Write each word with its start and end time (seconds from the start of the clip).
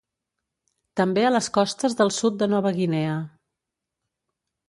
També 1.01 1.25
a 1.27 1.31
les 1.33 1.49
costes 1.57 1.97
del 2.01 2.11
sud 2.17 2.39
de 2.41 2.49
Nova 2.53 2.73
Guinea. 2.79 3.15